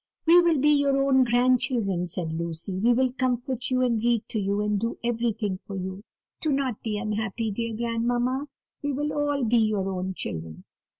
[0.25, 4.39] "We will be your own grandchildren," said Lucy; "we will comfort you and read to
[4.39, 6.03] you, and do everything for you.
[6.41, 8.47] Do not be unhappy, dear grandmamma,
[8.81, 10.63] we will all be your own children."